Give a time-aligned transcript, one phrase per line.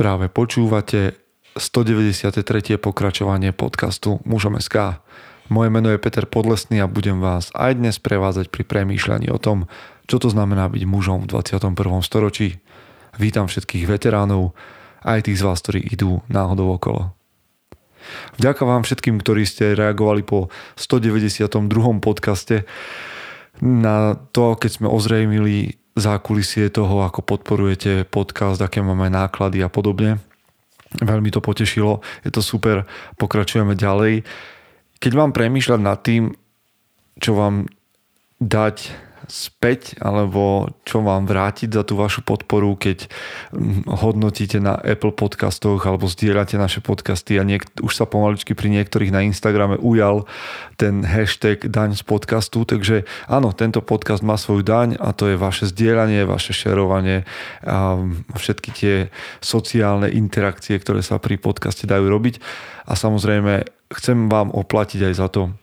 [0.00, 1.12] Práve počúvate
[1.60, 2.80] 193.
[2.80, 4.56] pokračovanie podcastu Mužom.
[5.52, 9.68] Moje meno je Peter Podlesný a budem vás aj dnes prevázať pri premýšľaní o tom,
[10.08, 11.76] čo to znamená byť mužom v 21.
[12.00, 12.64] storočí.
[13.20, 14.56] Vítam všetkých veteránov,
[15.04, 17.12] aj tých z vás, ktorí idú náhodou okolo.
[18.40, 20.48] Vďaka vám všetkým, ktorí ste reagovali po
[20.80, 21.44] 192.
[22.00, 22.64] podcaste
[23.60, 30.18] na to, keď sme ozrejmili zákulisie toho, ako podporujete podcast, aké máme náklady a podobne.
[30.98, 34.26] Veľmi to potešilo, je to super, pokračujeme ďalej.
[34.98, 36.34] Keď mám premýšľať nad tým,
[37.20, 37.70] čo vám
[38.40, 38.90] dať
[39.30, 43.06] späť alebo čo vám vrátiť za tú vašu podporu, keď
[43.54, 48.68] hm, hodnotíte na Apple podcastoch alebo zdieľate naše podcasty a niek- už sa pomaličky pri
[48.74, 50.26] niektorých na Instagrame ujal
[50.74, 55.38] ten hashtag daň z podcastu, takže áno, tento podcast má svoju daň a to je
[55.38, 57.22] vaše zdieľanie, vaše šerovanie
[57.62, 58.02] a
[58.34, 58.94] všetky tie
[59.38, 62.42] sociálne interakcie, ktoré sa pri podcaste dajú robiť.
[62.90, 65.54] A samozrejme chcem vám oplatiť aj za to,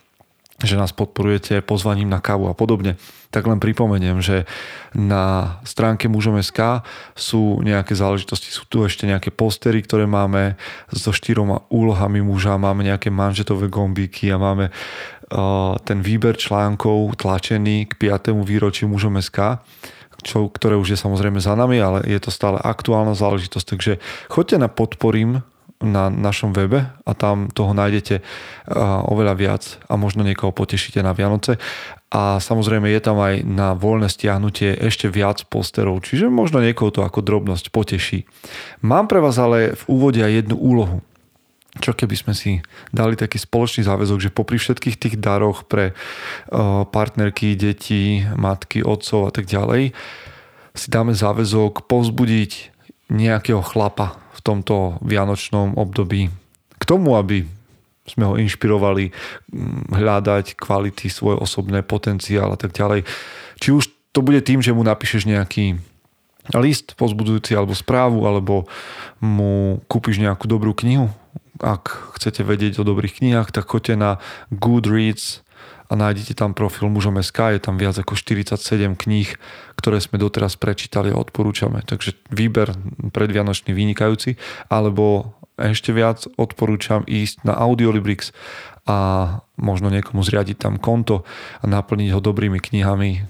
[0.58, 2.98] že nás podporujete pozvaním na kávu a podobne,
[3.30, 4.42] tak len pripomeniem, že
[4.90, 6.82] na stránke mužom.sk
[7.14, 10.58] sú nejaké záležitosti, sú tu ešte nejaké postery, ktoré máme
[10.90, 17.86] so štyroma úlohami muža, máme nejaké manžetové gombíky a máme uh, ten výber článkov tlačený
[17.94, 18.34] k 5.
[18.42, 19.62] výročiu mužom.sk
[20.18, 23.92] čo, ktoré už je samozrejme za nami, ale je to stále aktuálna záležitosť, takže
[24.26, 25.46] choďte na podporím
[25.78, 28.18] na našom webe a tam toho nájdete
[29.06, 31.62] oveľa viac a možno niekoho potešíte na Vianoce.
[32.08, 37.04] A samozrejme je tam aj na voľné stiahnutie ešte viac posterov, čiže možno niekoho to
[37.04, 38.26] ako drobnosť poteší.
[38.82, 40.98] Mám pre vás ale v úvode aj jednu úlohu.
[41.78, 42.58] Čo keby sme si
[42.90, 45.94] dali taký spoločný záväzok, že popri všetkých tých daroch pre
[46.90, 49.94] partnerky, deti, matky, otcov a tak ďalej,
[50.74, 52.74] si dáme záväzok povzbudiť
[53.14, 54.18] nejakého chlapa
[54.48, 56.32] tomto vianočnom období
[56.78, 57.44] k tomu, aby
[58.08, 59.12] sme ho inšpirovali
[59.92, 63.04] hľadať kvality, svoj osobné potenciál a tak ďalej.
[63.60, 63.84] Či už
[64.16, 65.76] to bude tým, že mu napíšeš nejaký
[66.56, 68.64] list pozbudujúci alebo správu, alebo
[69.20, 71.12] mu kúpiš nejakú dobrú knihu.
[71.60, 74.10] Ak chcete vedieť o dobrých knihách, tak choďte na
[74.48, 75.44] Goodreads
[75.88, 78.60] a nájdete tam profil mužom SK, je tam viac ako 47
[78.92, 79.28] kníh,
[79.80, 81.80] ktoré sme doteraz prečítali a odporúčame.
[81.80, 82.76] Takže výber
[83.12, 84.36] predvianočný vynikajúci,
[84.68, 88.36] alebo ešte viac odporúčam ísť na Audiolibrix
[88.86, 88.96] a
[89.58, 91.26] možno niekomu zriadiť tam konto
[91.60, 93.26] a naplniť ho dobrými knihami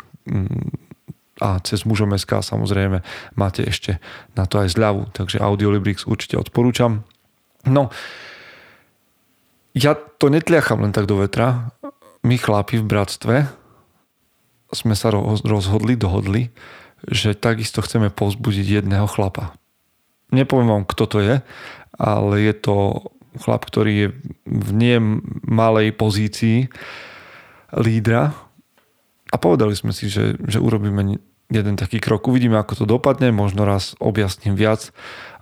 [1.39, 3.01] a cez mužom SK samozrejme
[3.39, 4.03] máte ešte
[4.35, 7.07] na to aj zľavu, takže Audiolibrix určite odporúčam.
[7.65, 7.91] No,
[9.73, 11.71] ja to netliacham len tak do vetra
[12.23, 13.37] my chlapi v bratstve
[14.69, 15.09] sme sa
[15.45, 16.53] rozhodli, dohodli,
[17.09, 19.57] že takisto chceme povzbudiť jedného chlapa.
[20.29, 21.35] Nepoviem vám, kto to je,
[21.97, 22.77] ale je to
[23.41, 24.09] chlap, ktorý je
[24.45, 24.97] v nie
[25.47, 26.69] malej pozícii
[27.73, 28.37] lídra
[29.33, 31.17] a povedali sme si, že, že urobíme
[31.49, 32.29] jeden taký krok.
[32.29, 34.93] Uvidíme, ako to dopadne, možno raz objasním viac,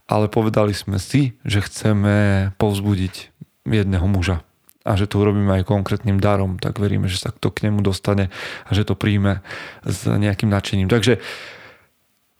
[0.07, 3.35] ale povedali sme si, že chceme povzbudiť
[3.67, 4.46] jedného muža
[4.87, 8.31] a že to urobíme aj konkrétnym darom, tak veríme, že sa to k nemu dostane
[8.63, 9.43] a že to príjme
[9.83, 10.87] s nejakým nadšením.
[10.87, 11.19] Takže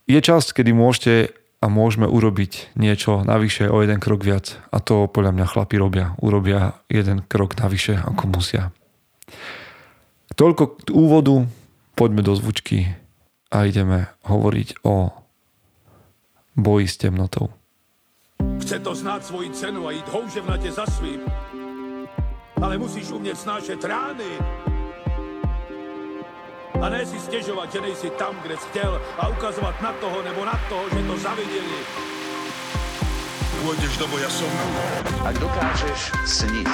[0.07, 5.09] je čas, kedy môžete a môžeme urobiť niečo navyše o jeden krok viac a to
[5.09, 6.15] podľa mňa chlapi robia.
[6.23, 8.71] Urobia jeden krok navyše ako musia.
[10.37, 11.49] Toľko k úvodu,
[11.97, 12.93] poďme do zvučky
[13.49, 15.09] a ideme hovoriť o
[16.53, 17.49] boji s temnotou.
[18.61, 21.25] Chce to znáť svoji cenu a ísť houževnate za svým
[22.61, 24.31] ale musíš umět snášet rány.
[26.81, 30.45] A ne si stěžovat, že nejsi tam, kde jsi chtěl a ukazovat na toho nebo
[30.45, 31.79] na toho, že to zaviděli.
[33.57, 34.47] Pôjdeš do boja som.
[35.25, 36.71] Ak dokážeš sniť,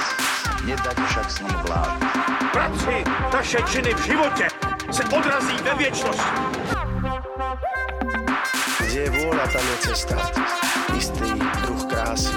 [0.68, 1.96] nedať však sním vlád.
[2.52, 3.02] Práci,
[3.32, 4.46] taše činy v živote
[4.92, 6.38] se odrazí ve věčnosti.
[8.84, 10.16] Kde je vôľa, tam je cesta.
[10.94, 11.34] Istý
[11.66, 12.36] druh krásy.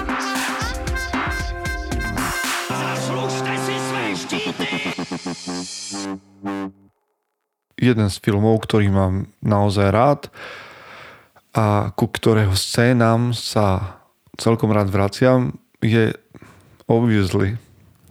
[7.78, 10.20] Jeden z filmov, ktorý mám naozaj rád
[11.56, 13.96] a ku ktorého scénam sa
[14.36, 16.12] celkom rád vraciam, je
[16.84, 17.56] Obviously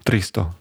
[0.10, 0.54] 300.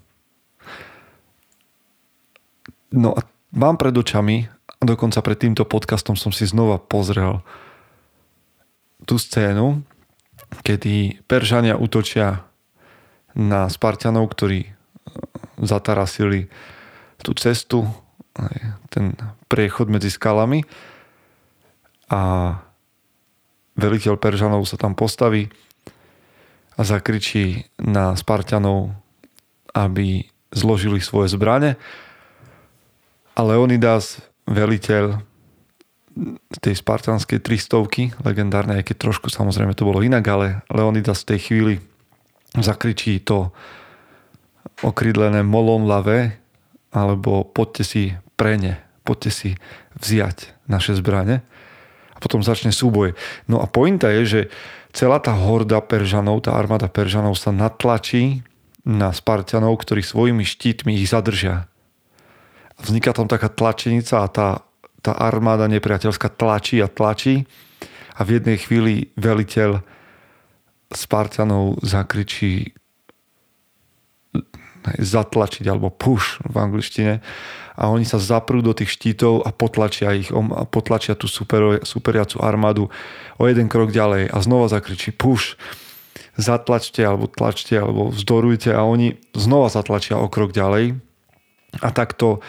[2.92, 3.24] No a
[3.56, 7.40] mám pred očami, a dokonca pred týmto podcastom som si znova pozrel
[9.08, 9.80] tú scénu,
[10.60, 12.44] kedy Peržania útočia
[13.32, 14.75] na Spartanov, ktorí
[15.60, 16.48] zatarasili
[17.20, 17.88] tú cestu,
[18.92, 19.16] ten
[19.48, 20.60] priechod medzi skalami
[22.12, 22.52] a
[23.76, 25.48] veliteľ Peržanov sa tam postaví
[26.76, 28.92] a zakričí na Spartanov,
[29.72, 31.80] aby zložili svoje zbrane.
[33.36, 35.20] A Leonidas, veliteľ
[36.64, 41.40] tej spartanskej tristovky, legendárnej, aj keď trošku samozrejme to bolo inak, ale Leonidas v tej
[41.44, 41.74] chvíli
[42.56, 43.52] zakričí to
[44.82, 46.36] okrydlené molon lave,
[46.90, 48.02] alebo poďte si
[48.36, 49.50] pre ne, poďte si
[50.00, 51.44] vziať naše zbrane
[52.12, 53.12] a potom začne súboj.
[53.48, 54.40] No a pointa je, že
[54.96, 58.40] celá tá horda Peržanov, tá armáda Peržanov sa natlačí
[58.86, 61.68] na Spartanov, ktorí svojimi štítmi ich zadržia.
[62.80, 64.48] Vzniká tam taká tlačenica a tá,
[65.02, 67.44] tá armáda nepriateľská tlačí a tlačí
[68.16, 69.84] a v jednej chvíli veliteľ
[70.94, 72.72] Spartanov zakričí
[74.94, 77.14] zatlačiť alebo push v angličtine.
[77.76, 82.40] A oni sa zaprú do tých štítov a potlačia ich a potlačia tú super, superiacu
[82.40, 82.88] armádu
[83.36, 85.60] o jeden krok ďalej a znova zakričí push.
[86.36, 90.96] Zatlačte alebo tlačte alebo vzdorujte a oni znova zatlačia o krok ďalej.
[91.84, 92.40] A takto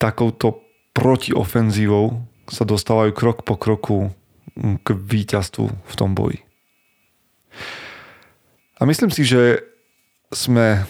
[0.00, 0.64] takouto
[0.96, 4.12] protiofenzívou sa dostávajú krok po kroku
[4.56, 6.40] k víťazstvu v tom boji.
[8.78, 9.64] A myslím si, že
[10.30, 10.86] sme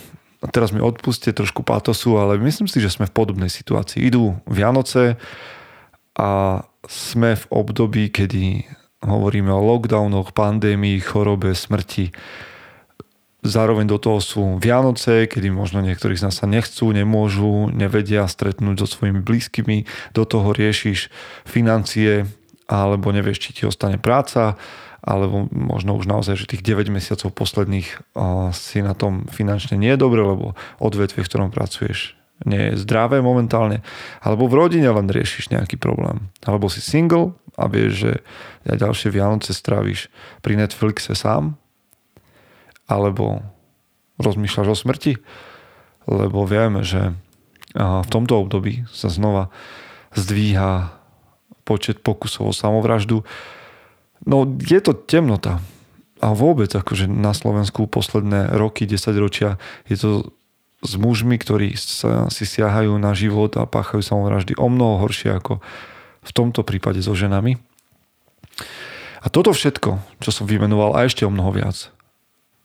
[0.51, 4.05] teraz mi odpuste trošku pátosu, ale myslím si, že sme v podobnej situácii.
[4.05, 5.17] Idú Vianoce
[6.19, 8.67] a sme v období, kedy
[9.05, 12.13] hovoríme o lockdownoch, pandémii, chorobe, smrti.
[13.45, 18.85] Zároveň do toho sú Vianoce, kedy možno niektorí z nás sa nechcú, nemôžu, nevedia stretnúť
[18.85, 19.85] so svojimi blízkymi.
[20.17, 21.13] Do toho riešiš
[21.45, 22.25] financie,
[22.65, 24.57] alebo nevieš, či ti ostane práca,
[25.05, 27.89] alebo možno už naozaj, že tých 9 mesiacov posledných
[28.57, 32.17] si na tom finančne nie je dobre, lebo odvetvie, v ktorom pracuješ,
[32.49, 33.85] nie je zdravé momentálne,
[34.25, 36.33] alebo v rodine len riešiš nejaký problém.
[36.43, 38.13] Alebo si single a vieš, že
[38.65, 40.09] ďalšie Vianoce stráviš
[40.41, 41.61] pri Netflixe sám,
[42.89, 43.45] alebo
[44.17, 45.13] rozmýšľaš o smrti,
[46.09, 47.13] lebo vieme, že
[47.77, 49.53] v tomto období sa znova
[50.17, 50.97] zdvíha
[51.67, 53.27] počet pokusov o samovraždu,
[54.25, 55.61] No je to temnota.
[56.25, 60.11] A vôbec akože na Slovensku posledné roky, 10 ročia je to
[60.85, 65.61] s mužmi, ktorí sa, si siahajú na život a páchajú samovraždy o mnoho horšie ako
[66.25, 67.61] v tomto prípade so ženami.
[69.25, 71.89] A toto všetko, čo som vymenoval a ešte o mnoho viac,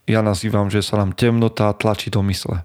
[0.07, 2.63] ja nazývam, že sa nám temnota tlačí do mysle.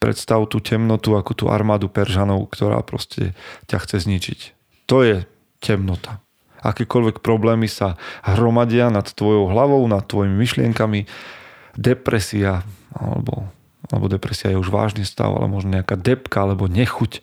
[0.00, 3.36] Predstav tú temnotu ako tú armádu Peržanov, ktorá proste
[3.68, 4.40] ťa chce zničiť.
[4.88, 5.28] To je
[5.60, 6.25] temnota
[6.72, 7.94] akékoľvek problémy sa
[8.26, 11.06] hromadia nad tvojou hlavou, nad tvojimi myšlienkami,
[11.78, 12.66] depresia,
[12.96, 13.46] alebo,
[13.92, 17.22] alebo depresia je už vážny stav, ale možno nejaká depka, alebo nechuť,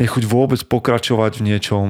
[0.00, 1.84] nechuť vôbec pokračovať v niečom,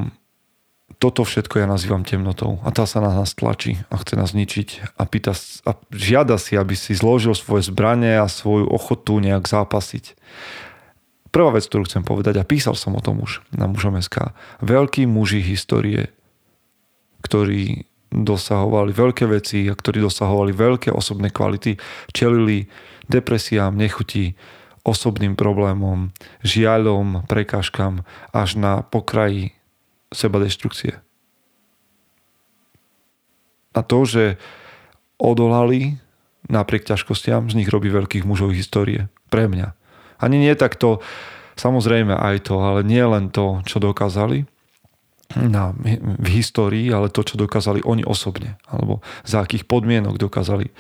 [0.97, 2.56] toto všetko ja nazývam temnotou.
[2.65, 5.37] A tá sa na nás tlačí a chce nás zničiť a, pýta,
[5.69, 10.17] a žiada si, aby si zložil svoje zbranie a svoju ochotu nejak zápasiť.
[11.37, 14.33] Prvá vec, ktorú chcem povedať, a písal som o tom už na mužom SK,
[14.65, 16.09] veľkí muži histórie,
[17.21, 21.77] ktorí dosahovali veľké veci a ktorí dosahovali veľké osobné kvality,
[22.17, 22.73] čelili
[23.12, 24.33] depresiám, nechutí,
[24.81, 26.09] osobným problémom,
[26.41, 29.53] žiaľom, prekážkam až na pokraji
[30.09, 31.05] seba destrukcie.
[33.77, 34.25] A to, že
[35.21, 36.00] odolali
[36.49, 39.12] napriek ťažkostiam, z nich robí veľkých mužov histórie.
[39.28, 39.76] Pre mňa.
[40.16, 41.04] Ani nie takto,
[41.56, 44.49] samozrejme aj to, ale nie len to, čo dokázali
[45.35, 45.75] na,
[46.23, 50.70] v histórii, ale to, čo dokázali oni osobne, alebo za akých podmienok dokázali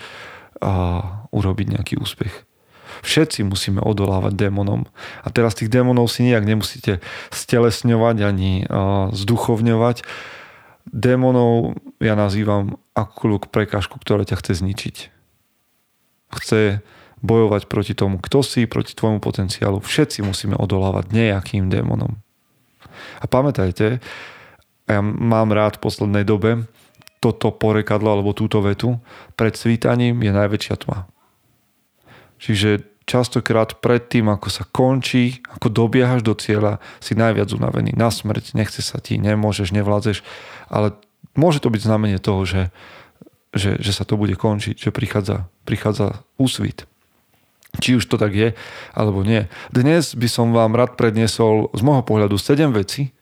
[0.62, 1.02] a,
[1.34, 2.46] urobiť nejaký úspech.
[3.04, 4.88] Všetci musíme odolávať démonom.
[5.20, 10.06] A teraz tých démonov si nejak nemusíte stelesňovať ani a, zduchovňovať.
[10.86, 14.96] Démonov ja nazývam akúkoľvek prekážku, ktorá ťa chce zničiť.
[16.40, 16.80] Chce
[17.24, 19.80] bojovať proti tomu, kto si, proti tvojmu potenciálu.
[19.80, 22.20] Všetci musíme odolávať nejakým démonom.
[23.20, 24.00] A pamätajte,
[24.86, 26.68] ja mám rád v poslednej dobe
[27.20, 29.00] toto porekadlo alebo túto vetu,
[29.34, 31.08] pred svítaním je najväčšia tma.
[32.36, 38.12] Čiže častokrát pred tým, ako sa končí, ako dobiehaš do cieľa, si najviac unavený na
[38.12, 40.20] smrť, nechce sa ti, nemôžeš, nevládzeš,
[40.68, 40.92] ale
[41.38, 42.62] môže to byť znamenie toho, že,
[43.56, 46.84] že, že sa to bude končiť, že prichádza, prichádza úsvit.
[47.80, 48.56] Či už to tak je,
[48.96, 49.48] alebo nie.
[49.68, 53.12] Dnes by som vám rád predniesol z môjho pohľadu 7 vecí,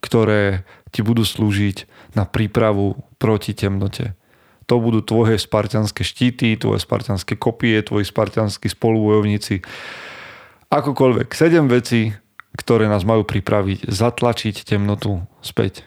[0.00, 4.14] ktoré ti budú slúžiť na prípravu proti temnote.
[4.70, 9.60] To budú tvoje spartianské štíty, tvoje spartianské kopie, tvoji spartianskí spolubojovníci.
[10.72, 11.28] Akokoľvek.
[11.36, 12.16] 7 vecí,
[12.56, 15.84] ktoré nás majú pripraviť, zatlačiť temnotu späť.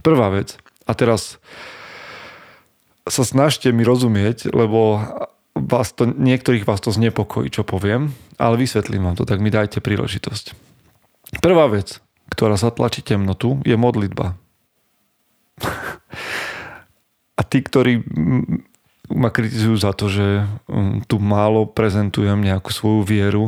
[0.00, 0.56] Prvá vec.
[0.88, 1.36] A teraz
[3.04, 5.02] sa snažte mi rozumieť, lebo
[5.64, 9.84] vás to, niektorých vás to znepokojí, čo poviem, ale vysvetlím vám to, tak mi dajte
[9.84, 10.56] príležitosť.
[11.38, 12.02] Prvá vec,
[12.32, 14.34] ktorá zatlačí temnotu, je modlitba.
[17.38, 18.04] A tí, ktorí
[19.10, 23.44] ma kritizujú za to, že mm, tu málo prezentujem nejakú svoju vieru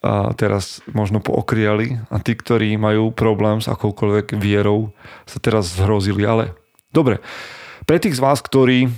[0.00, 4.96] a teraz možno pookriali a tí, ktorí majú problém s akoukoľvek vierou,
[5.28, 6.24] sa teraz zhrozili.
[6.24, 6.56] Ale
[6.88, 7.20] dobre,
[7.84, 8.88] pre tých z vás, ktorí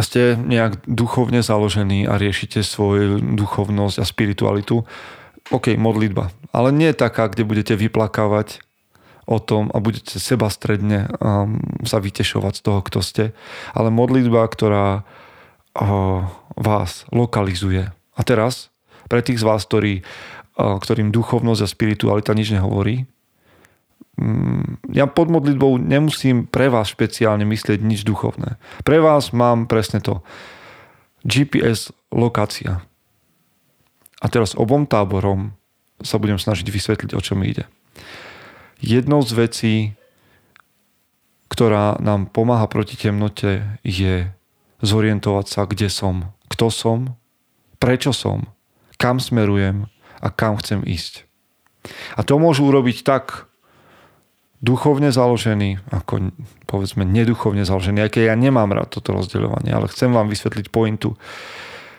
[0.00, 4.86] ste nejak duchovne založení a riešite svoju duchovnosť a spiritualitu,
[5.50, 6.30] OK, modlitba.
[6.54, 8.62] Ale nie taká, kde budete vyplakávať
[9.26, 13.24] o tom a budete seba stredne um, sa vytešovať z toho, kto ste.
[13.74, 16.26] Ale modlitba, ktorá uh,
[16.58, 17.90] vás lokalizuje.
[17.90, 18.70] A teraz,
[19.06, 20.02] pre tých z vás, ktorí,
[20.58, 23.06] uh, ktorým duchovnosť a spiritualita nič nehovorí,
[24.92, 28.60] ja pod modlitbou nemusím pre vás špeciálne myslieť nič duchovné.
[28.84, 30.20] Pre vás mám presne to.
[31.24, 32.84] GPS lokácia.
[34.20, 35.56] A teraz obom táborom
[36.04, 37.64] sa budem snažiť vysvetliť, o čo mi ide
[38.82, 39.74] jednou z vecí,
[41.48, 44.28] ktorá nám pomáha proti temnote, je
[44.82, 46.98] zorientovať sa, kde som, kto som,
[47.78, 48.50] prečo som,
[48.98, 49.86] kam smerujem
[50.18, 51.30] a kam chcem ísť.
[52.18, 53.46] A to môžu urobiť tak
[54.62, 56.30] duchovne založený, ako
[56.70, 61.18] povedzme neduchovne založený, aj keď ja nemám rád toto rozdeľovanie, ale chcem vám vysvetliť pointu.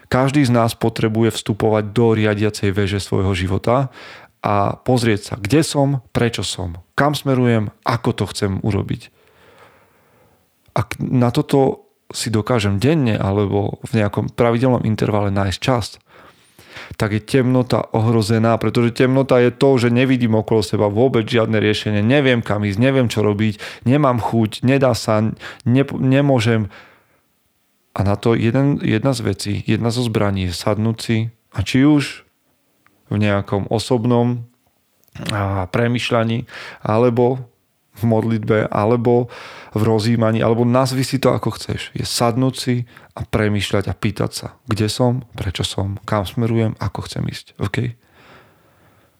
[0.08, 3.92] Každý z nás potrebuje vstupovať do riadiacej veže svojho života
[4.40, 9.12] a pozrieť sa, kde som, prečo som, kam smerujem, ako to chcem urobiť.
[10.74, 15.98] Ak na toto si dokážem denne alebo v nejakom pravidelnom intervale nájsť čas,
[16.98, 22.02] tak je temnota ohrozená, pretože temnota je to, že nevidím okolo seba vôbec žiadne riešenie,
[22.02, 25.22] neviem kam ísť, neviem čo robiť, nemám chuť, nedá sa,
[25.68, 26.68] ne, nemôžem.
[27.94, 31.18] A na to jeden, jedna z vecí, jedna zo zbraní je sadnúť si
[31.54, 32.26] a či už
[33.14, 34.50] v nejakom osobnom
[35.70, 36.50] premyšľaní,
[36.82, 37.53] alebo
[37.94, 39.30] v modlitbe, alebo
[39.74, 41.94] v rozjímaní, alebo nazvi si to ako chceš.
[41.94, 42.76] Je sadnúť si
[43.14, 47.54] a premyšľať a pýtať sa, kde som, prečo som, kam smerujem, ako chcem ísť.
[47.62, 47.98] Okay?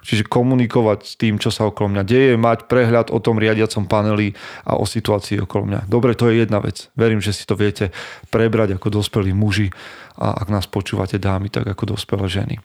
[0.04, 4.36] Čiže komunikovať s tým, čo sa okolo mňa deje, mať prehľad o tom riadiacom paneli
[4.68, 5.80] a o situácii okolo mňa.
[5.88, 6.92] Dobre, to je jedna vec.
[7.00, 7.96] Verím, že si to viete
[8.28, 9.72] prebrať ako dospelí muži
[10.20, 12.56] a ak nás počúvate dámy, tak ako dospelé ženy.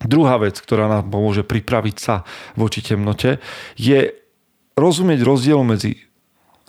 [0.00, 2.24] Druhá vec, ktorá nám pomôže pripraviť sa
[2.56, 3.36] voči temnote,
[3.76, 4.19] je
[4.74, 6.10] rozumieť rozdiel medzi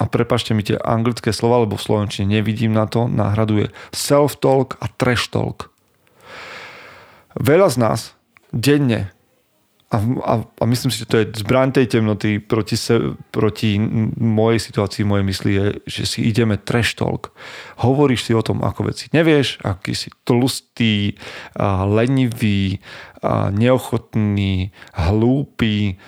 [0.01, 4.89] a prepašte mi tie anglické slova, lebo v slovenčine nevidím na to, náhraduje self-talk a
[4.97, 5.69] trash talk.
[7.37, 7.99] Veľa z nás
[8.51, 9.13] denne
[9.91, 12.95] a, a, a myslím si, že to je zbraň tej temnoty proti, se,
[13.27, 13.75] proti
[14.15, 17.35] mojej situácii, mojej mysli je, že si ideme trash talk.
[17.83, 21.19] Hovoríš si o tom, ako veci nevieš, aký si tlustý,
[21.59, 22.79] a lenivý,
[23.19, 25.99] a neochotný, hlúpy.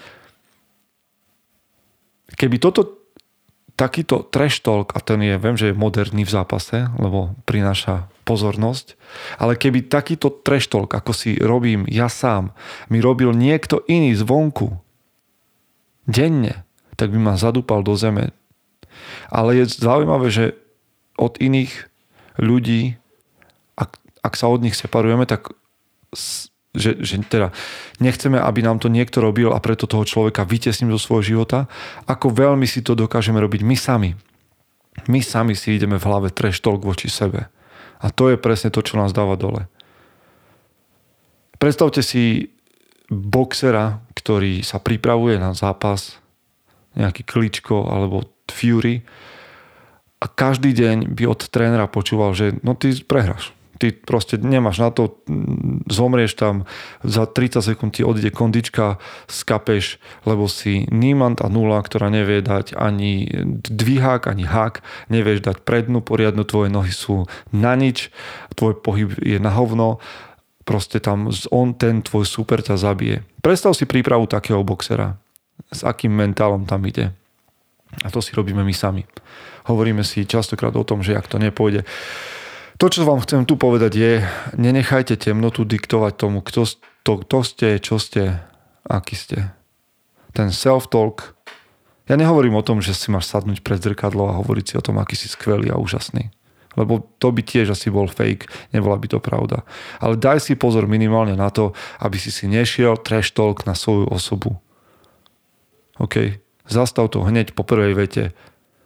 [2.34, 3.04] Keby toto
[3.74, 8.94] takýto trash talk, a ten je, viem, že je moderný v zápase, lebo prináša pozornosť,
[9.42, 12.54] ale keby takýto trash talk, ako si robím ja sám,
[12.94, 14.78] mi robil niekto iný zvonku,
[16.06, 16.68] denne,
[17.00, 18.36] tak by ma zadúpal do zeme.
[19.34, 20.46] Ale je zaujímavé, že
[21.18, 21.90] od iných
[22.38, 23.02] ľudí,
[23.74, 25.50] ak, ak sa od nich separujeme, tak
[26.74, 27.53] že, že teda
[28.01, 31.70] nechceme, aby nám to niekto robil a preto toho človeka vytesním zo svojho života,
[32.10, 34.12] ako veľmi si to dokážeme robiť my sami.
[35.06, 37.50] My sami si ideme v hlave trash voči sebe.
[38.03, 39.70] A to je presne to, čo nás dáva dole.
[41.62, 42.51] Predstavte si
[43.08, 46.20] boxera, ktorý sa pripravuje na zápas,
[46.98, 49.01] nejaký kličko alebo Fury
[50.22, 54.89] a každý deň by od trénera počúval, že no ty prehráš ty proste nemáš na
[54.94, 55.18] to,
[55.89, 56.70] zomrieš tam,
[57.01, 62.77] za 30 sekúnd ti odíde kondička, skapeš, lebo si nímant a nula, ktorá nevie dať
[62.77, 63.27] ani
[63.63, 68.13] dvihák, ani hák, nevieš dať prednú poriadnu, tvoje nohy sú na nič,
[68.53, 69.98] tvoj pohyb je na hovno,
[70.63, 73.27] proste tam on, ten tvoj super ťa zabije.
[73.44, 75.20] Predstav si prípravu takého boxera.
[75.70, 77.13] S akým mentálom tam ide.
[78.01, 79.06] A to si robíme my sami.
[79.70, 81.86] Hovoríme si častokrát o tom, že ak to nepôjde,
[82.84, 84.13] to, čo vám chcem tu povedať je,
[84.60, 86.68] nenechajte temnotu diktovať tomu, kto,
[87.08, 88.44] to, kto ste, čo ste,
[88.84, 89.56] aký ste.
[90.36, 91.32] Ten self-talk.
[92.12, 95.00] Ja nehovorím o tom, že si máš sadnúť pred zrkadlo a hovoriť si o tom,
[95.00, 96.28] aký si skvelý a úžasný.
[96.75, 99.63] Lebo to by tiež asi bol fake, nebola by to pravda.
[100.04, 101.72] Ale daj si pozor minimálne na to,
[102.04, 104.60] aby si si nešiel trash talk na svoju osobu.
[106.04, 106.36] OK?
[106.68, 108.36] Zastav to hneď po prvej vete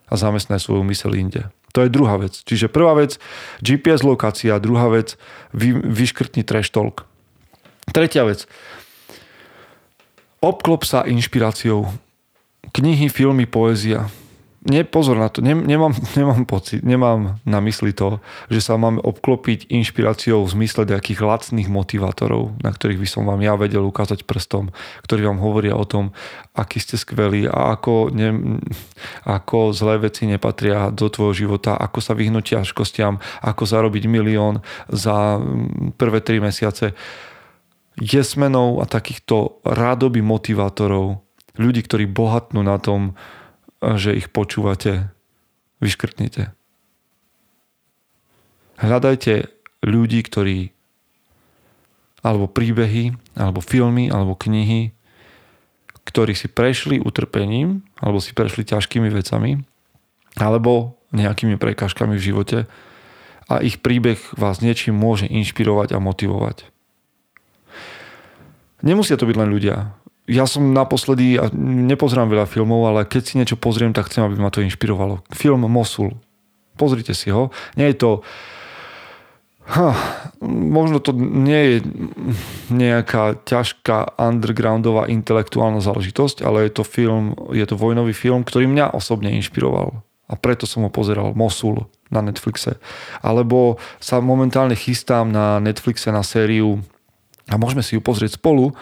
[0.06, 1.50] a zamestnaj svoju mysel inde.
[1.72, 2.32] To je druhá vec.
[2.44, 3.20] Čiže prvá vec,
[3.60, 5.20] GPS lokácia, druhá vec,
[5.52, 7.04] vy, vyškrtni trash talk.
[7.92, 8.44] Tretia vec,
[10.40, 11.88] obklop sa inšpiráciou.
[12.72, 14.12] Knihy, filmy, poézia
[14.68, 18.20] nie, pozor na to, nemám, nemám pocit, nemám na mysli to,
[18.52, 23.40] že sa mám obklopiť inšpiráciou v zmysle nejakých lacných motivátorov, na ktorých by som vám
[23.40, 24.68] ja vedel ukázať prstom,
[25.08, 26.12] ktorí vám hovoria o tom,
[26.52, 28.60] aký ste skvelí a ako, ne,
[29.24, 34.60] ako zlé veci nepatria do tvojho života, ako sa vyhnúť ťažkostiam, ako zarobiť milión
[34.92, 36.92] za mm, prvé tri mesiace.
[37.98, 41.24] Jesmenov a takýchto rádoby motivátorov,
[41.58, 43.18] ľudí, ktorí bohatnú na tom,
[43.82, 45.10] že ich počúvate,
[45.78, 46.50] vyškrtnite.
[48.78, 49.50] Hľadajte
[49.82, 50.58] ľudí, ktorí
[52.18, 54.90] alebo príbehy, alebo filmy, alebo knihy,
[56.02, 59.62] ktorí si prešli utrpením, alebo si prešli ťažkými vecami,
[60.34, 62.58] alebo nejakými prekážkami v živote
[63.48, 66.68] a ich príbeh vás niečím môže inšpirovať a motivovať.
[68.84, 69.97] Nemusia to byť len ľudia
[70.28, 74.36] ja som naposledy, a nepozerám veľa filmov, ale keď si niečo pozriem, tak chcem, aby
[74.36, 75.24] ma to inšpirovalo.
[75.32, 76.12] Film Mosul.
[76.76, 77.48] Pozrite si ho.
[77.74, 78.10] Nie je to...
[79.68, 79.92] Ha,
[80.48, 81.76] možno to nie je
[82.72, 88.96] nejaká ťažká undergroundová intelektuálna záležitosť, ale je to film, je to vojnový film, ktorý mňa
[88.96, 90.00] osobne inšpiroval.
[90.28, 91.36] A preto som ho pozeral.
[91.36, 92.80] Mosul na Netflixe.
[93.20, 96.80] Alebo sa momentálne chystám na Netflixe na sériu
[97.48, 98.76] a môžeme si ju pozrieť spolu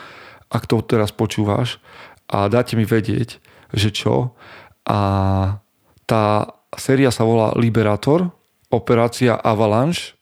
[0.51, 1.83] ak to teraz počúvaš
[2.31, 3.39] a dáte mi vedieť,
[3.75, 4.35] že čo.
[4.87, 4.99] A
[6.07, 6.23] tá
[6.79, 8.31] séria sa volá Liberator,
[8.71, 10.15] operácia Avalanche,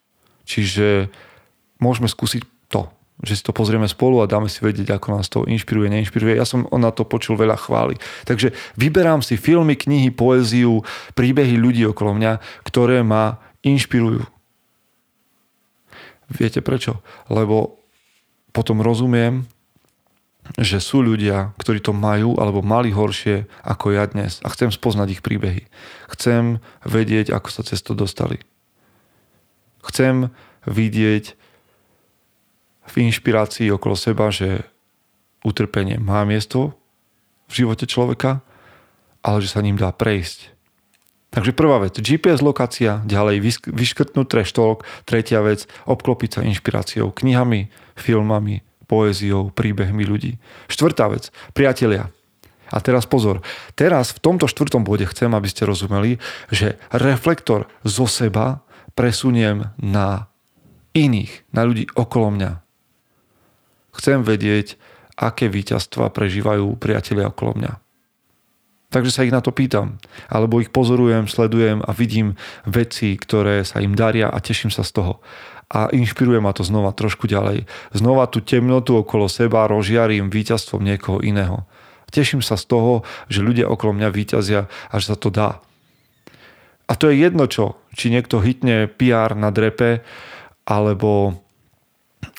[0.45, 1.13] čiže
[1.81, 2.89] môžeme skúsiť to,
[3.25, 6.37] že si to pozrieme spolu a dáme si vedieť, ako nás to inšpiruje, neinšpiruje.
[6.37, 8.01] Ja som na to počul veľa chvály.
[8.25, 10.85] Takže vyberám si filmy, knihy, poéziu,
[11.17, 14.25] príbehy ľudí okolo mňa, ktoré ma inšpirujú.
[16.33, 17.05] Viete prečo?
[17.29, 17.81] Lebo
[18.53, 19.45] potom rozumiem,
[20.61, 25.19] že sú ľudia, ktorí to majú alebo mali horšie ako ja dnes a chcem spoznať
[25.19, 25.67] ich príbehy.
[26.13, 28.39] Chcem vedieť, ako sa cez to dostali.
[29.85, 30.29] Chcem
[30.69, 31.25] vidieť
[32.85, 34.69] v inšpirácii okolo seba, že
[35.45, 36.77] utrpenie má miesto
[37.49, 38.45] v živote človeka,
[39.25, 40.53] ale že sa ním dá prejsť.
[41.35, 47.75] Takže prvá vec, GPS lokácia, ďalej vyškrtnúť trash talk, tretia vec, obklopiť sa inšpiráciou, knihami,
[47.99, 50.37] filmami, poéziou, príbehmi ľudí.
[50.69, 52.13] Štvrtá vec, priatelia.
[52.73, 53.45] A teraz pozor,
[53.79, 56.19] teraz v tomto štvrtom bode chcem, aby ste rozumeli,
[56.49, 58.65] že reflektor zo seba
[58.97, 60.33] presuniem na
[60.97, 62.53] iných, na ľudí okolo mňa.
[63.95, 64.75] Chcem vedieť,
[65.15, 67.73] aké víťazstva prežívajú priatelia okolo mňa.
[68.91, 69.99] Takže sa ich na to pýtam.
[70.31, 75.03] Alebo ich pozorujem, sledujem a vidím veci, ktoré sa im daria a teším sa z
[75.03, 75.13] toho
[75.71, 77.65] a inšpiruje ma to znova trošku ďalej.
[77.97, 81.65] Znova tú temnotu okolo seba rozžiarím víťazstvom niekoho iného.
[82.15, 85.59] Teším sa z toho, že ľudia okolo mňa víťazia a že sa to dá.
[86.85, 90.05] A to je jedno čo, či niekto hitne PR na drepe,
[90.69, 91.41] alebo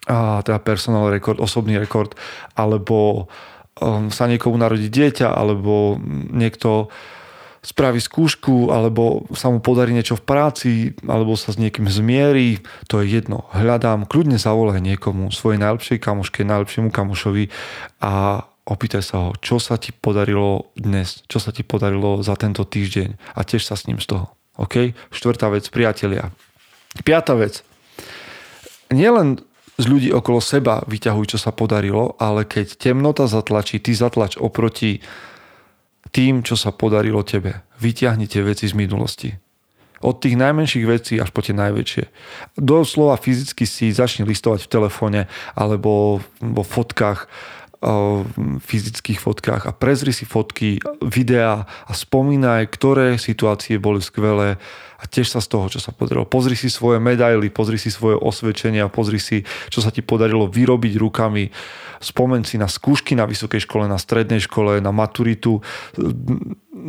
[0.06, 2.14] a, teda personal rekord, osobný rekord,
[2.54, 3.26] alebo
[3.82, 5.98] um, sa niekomu narodí dieťa, alebo
[6.30, 6.94] niekto
[7.66, 10.72] spraví skúšku, alebo sa mu podarí niečo v práci,
[11.10, 13.50] alebo sa s niekým zmierí, to je jedno.
[13.58, 17.50] Hľadám, kľudne zavolaj niekomu, svojej najlepšej kamoške, najlepšiemu kamošovi
[18.06, 22.62] a opýtaj sa ho, čo sa ti podarilo dnes, čo sa ti podarilo za tento
[22.62, 24.30] týždeň a tiež sa s ním z toho.
[24.62, 24.94] OK?
[25.10, 26.30] Štvrtá vec, priatelia.
[27.02, 27.66] Piatá vec.
[28.94, 29.42] Nielen
[29.76, 35.04] z ľudí okolo seba vyťahuj, čo sa podarilo, ale keď temnota zatlačí, ty zatlač oproti
[36.14, 37.66] tým, čo sa podarilo tebe.
[37.82, 39.30] Vyťahnite veci z minulosti.
[40.06, 42.04] Od tých najmenších vecí až po tie najväčšie.
[42.60, 45.22] Doslova fyzicky si začni listovať v telefóne
[45.58, 47.26] alebo vo fotkách
[48.66, 54.58] fyzických fotkách a prezri si fotky, videá a spomínaj, ktoré situácie boli skvelé
[54.96, 56.26] a tiež sa z toho, čo sa podarilo.
[56.26, 60.94] Pozri si svoje medaily, pozri si svoje osvedčenia, pozri si, čo sa ti podarilo vyrobiť
[60.98, 61.52] rukami.
[62.02, 65.62] Spomen si na skúšky na vysokej škole, na strednej škole, na maturitu.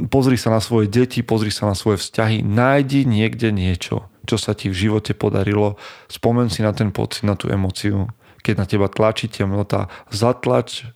[0.08, 2.40] Pozri sa na svoje deti, pozri sa na svoje vzťahy.
[2.46, 5.76] Nájdi niekde niečo, čo sa ti v živote podarilo.
[6.08, 8.08] Spomen si na ten pocit, na tú emociu
[8.46, 10.86] keď na teba tlačí temnota, zatlač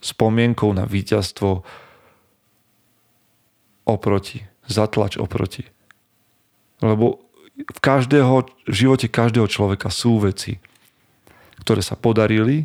[0.00, 1.60] spomienkou na víťazstvo
[3.84, 4.48] oproti.
[4.64, 5.68] Zatlač oproti.
[6.80, 7.20] Lebo
[7.52, 10.56] v, každého, v živote každého človeka sú veci,
[11.60, 12.64] ktoré sa podarili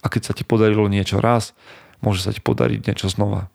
[0.00, 1.52] a keď sa ti podarilo niečo raz,
[2.00, 3.52] môže sa ti podariť niečo znova.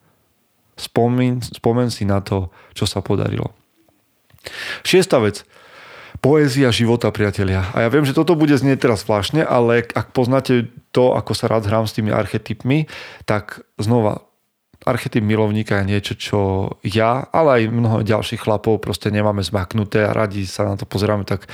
[0.77, 3.53] Spomen, spomen si na to, čo sa podarilo.
[4.85, 5.45] Šiesta vec.
[6.21, 7.65] Poézia života, priatelia.
[7.73, 11.49] A ja viem, že toto bude znieť teraz zvláštne, ale ak poznáte to, ako sa
[11.49, 12.85] rád hrám s tými archetypmi,
[13.25, 14.21] tak znova,
[14.85, 16.39] archetyp milovníka je niečo, čo
[16.85, 21.25] ja, ale aj mnoho ďalších chlapov proste nemáme zmaknuté a radi sa na to pozeráme
[21.25, 21.49] tak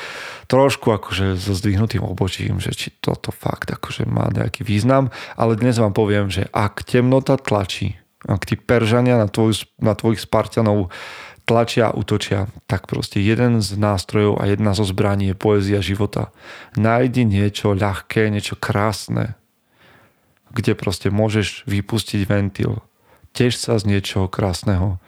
[0.52, 5.12] trošku akože so zdvihnutým obočím, že či toto fakt akože má nejaký význam.
[5.40, 10.24] Ale dnes vám poviem, že ak temnota tlačí, ak tí peržania na, tvoj, na tvojich
[10.24, 10.92] Spartanov
[11.48, 16.36] tlačia a utočia, tak proste jeden z nástrojov a jedna zo zbraní je poézia života.
[16.76, 19.40] Nájdi niečo ľahké, niečo krásne,
[20.52, 22.84] kde proste môžeš vypustiť ventil.
[23.32, 25.00] Tež sa z niečoho krásneho.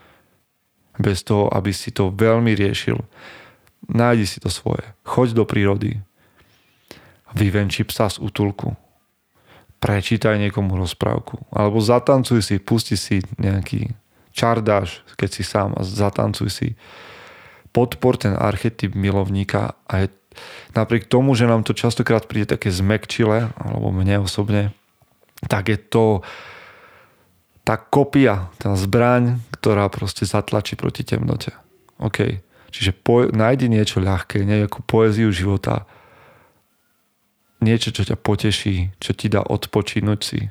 [0.96, 3.04] Bez toho, aby si to veľmi riešil.
[3.92, 4.84] Nájdi si to svoje.
[5.04, 6.00] Choď do prírody.
[7.36, 8.80] Vyvenči psa z útulku.
[9.80, 11.40] Prečítaj niekomu rozprávku.
[11.52, 13.96] Alebo zatancuj si, pusti si nejaký
[14.36, 16.68] čardáš, keď si sám a zatancuj si.
[17.70, 20.08] Podpor ten archetyp milovníka a je,
[20.74, 24.74] napriek tomu, že nám to častokrát príde také zmekčile, alebo mne osobne,
[25.46, 26.26] tak je to
[27.64, 31.54] tá kopia, tá zbraň, ktorá proste zatlačí proti temnote.
[32.02, 32.42] OK.
[32.74, 35.86] Čiže po, nájdi niečo ľahké, nejakú poéziu života,
[37.62, 40.50] niečo, čo ťa poteší, čo ti dá odpočínuť si.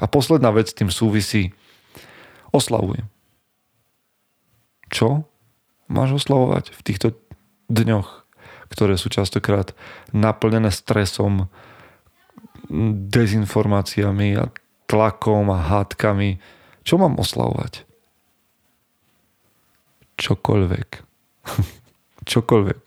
[0.00, 1.52] A posledná vec s tým súvisí.
[2.56, 3.04] Oslavuj
[4.90, 5.26] čo
[5.90, 7.08] máš oslavovať v týchto
[7.70, 8.26] dňoch,
[8.70, 9.74] ktoré sú častokrát
[10.14, 11.50] naplnené stresom,
[13.12, 14.50] dezinformáciami a
[14.90, 16.38] tlakom a hádkami.
[16.86, 17.86] Čo mám oslavovať?
[20.16, 20.88] Čokoľvek.
[22.32, 22.80] Čokoľvek.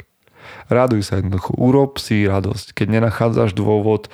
[0.73, 1.55] Raduj sa jednoducho.
[1.55, 2.73] Urob si radosť.
[2.73, 4.10] Keď nenachádzaš dôvod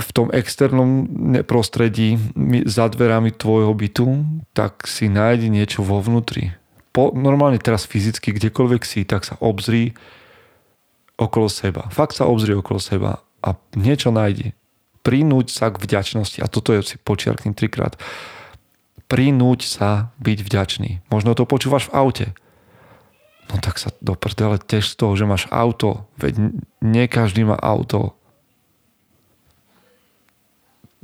[0.00, 1.08] v tom externom
[1.44, 2.20] prostredí
[2.64, 6.52] za dverami tvojho bytu, tak si nájdi niečo vo vnútri.
[6.96, 9.92] Po, normálne teraz fyzicky, kdekoľvek si, tak sa obzri
[11.20, 11.88] okolo seba.
[11.92, 14.52] Fakt sa obzri okolo seba a niečo nájdi.
[15.04, 16.42] Prinúť sa k vďačnosti.
[16.42, 17.94] A toto je si počiarknem trikrát.
[19.06, 20.90] Prinúť sa byť vďačný.
[21.14, 22.26] Možno to počúvaš v aute.
[23.46, 26.10] No tak sa do prdele tiež z toho, že máš auto.
[26.18, 28.15] Veď nie každý má auto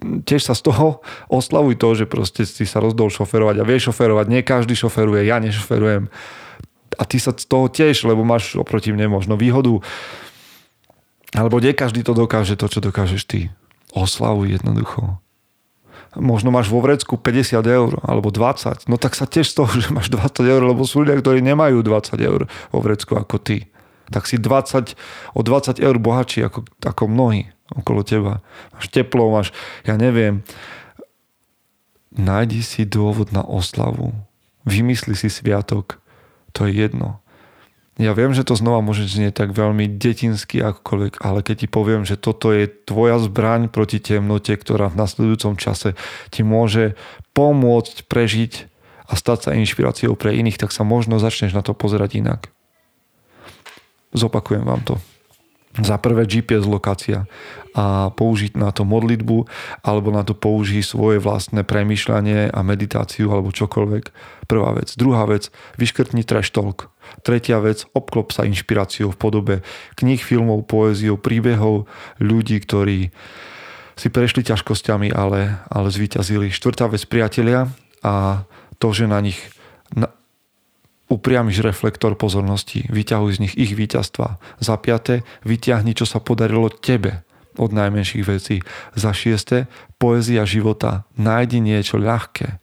[0.03, 1.01] tiež sa z toho
[1.39, 4.27] oslavuj to, že proste si sa rozdol šoferovať a vieš šoferovať.
[4.29, 6.11] Nie každý šoferuje, ja nešoferujem.
[7.01, 9.81] A ty sa z toho tiež, lebo máš oproti mne možno výhodu.
[11.33, 13.41] Alebo nie každý to dokáže, to, čo dokážeš ty.
[13.97, 15.17] Oslavuj jednoducho.
[16.13, 18.85] Možno máš vo vrecku 50 eur alebo 20.
[18.85, 21.81] No tak sa tiež z toho, že máš 20 eur, lebo sú ľudia, ktorí nemajú
[21.81, 23.72] 20 eur vo vrecku ako ty.
[24.13, 24.95] Tak si 20,
[25.33, 28.45] o 20 eur bohatší ako, ako mnohí okolo teba.
[28.77, 29.51] Máš teplo, máš,
[29.89, 30.45] ja neviem.
[32.13, 34.13] Nájdi si dôvod na oslavu.
[34.69, 35.97] Vymysli si sviatok.
[36.53, 37.25] To je jedno.
[38.01, 42.09] Ja viem, že to znova môže znieť tak veľmi detinsky akokoľvek, ale keď ti poviem,
[42.09, 45.93] že toto je tvoja zbraň proti temnote, ktorá v nasledujúcom čase
[46.33, 46.97] ti môže
[47.37, 48.53] pomôcť prežiť
[49.05, 52.49] a stať sa inšpiráciou pre iných, tak sa možno začneš na to pozerať inak.
[54.13, 54.97] Zopakujem vám to.
[55.73, 57.25] Za prvé GPS lokácia
[57.73, 59.49] a použiť na to modlitbu
[59.81, 64.05] alebo na to použiť svoje vlastné premýšľanie a meditáciu alebo čokoľvek.
[64.45, 64.93] Prvá vec.
[65.01, 65.49] Druhá vec,
[65.81, 66.93] vyškrtni trash talk.
[67.25, 69.55] Tretia vec, obklop sa inšpiráciou v podobe
[69.97, 71.89] kníh, filmov, poéziou, príbehov
[72.21, 73.09] ľudí, ktorí
[73.97, 76.53] si prešli ťažkosťami, ale, ale zvíťazili.
[76.53, 77.73] Štvrtá vec, priatelia
[78.05, 78.45] a
[78.77, 79.41] to, že na nich
[81.13, 84.41] upriamiš reflektor pozornosti, vyťahuj z nich ich víťazstva.
[84.57, 87.21] Za piaté, vyťahni, čo sa podarilo tebe
[87.61, 88.65] od najmenších vecí.
[88.97, 89.69] Za šieste,
[90.01, 91.05] poézia života.
[91.21, 92.57] Nájdi niečo ľahké.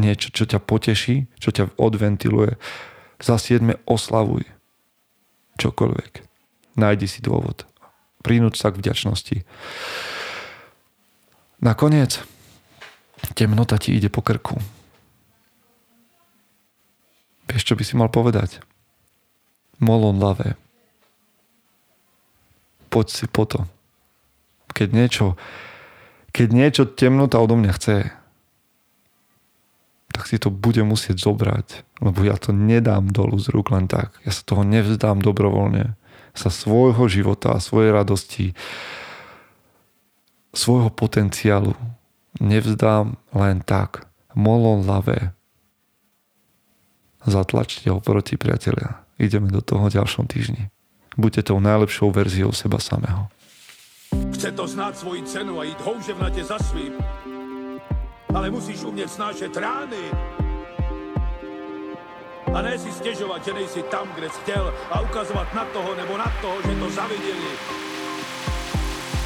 [0.00, 2.56] Niečo, čo ťa poteší, čo ťa odventiluje.
[3.20, 4.48] Za siedme, oslavuj.
[5.60, 6.12] Čokoľvek.
[6.80, 7.68] Nájdi si dôvod.
[8.24, 9.44] Prinúť sa k vďačnosti.
[11.60, 12.24] Nakoniec,
[13.36, 14.81] temnota ti ide po krku
[17.50, 18.62] Vieš, čo by si mal povedať?
[19.82, 20.54] Molon lavé.
[22.92, 23.66] Poď si po to.
[24.72, 25.34] Keď niečo,
[26.30, 27.96] keď niečo temnota odo mňa chce,
[30.12, 34.20] tak si to bude musieť zobrať, lebo ja to nedám dolu z rúk len tak.
[34.28, 35.96] Ja sa toho nevzdám dobrovoľne.
[36.36, 38.46] Sa svojho života, svojej radosti,
[40.52, 41.72] svojho potenciálu
[42.40, 44.08] nevzdám len tak.
[44.36, 45.32] Molon lavé
[47.26, 49.02] zatlačte ho proti priatelia.
[49.18, 50.72] Ideme do toho ďalšom týždni.
[51.14, 53.28] Buďte tou najlepšou verziou seba samého.
[54.32, 56.96] Chce to znáť svoji cenu a ísť houževnate za svým.
[58.32, 60.04] ale musíš umieť snášať rány.
[62.52, 66.16] A ne si stežovať, že nejsi tam, kde si chcel a ukazovať na toho nebo
[66.16, 67.81] na toho, že to zavideli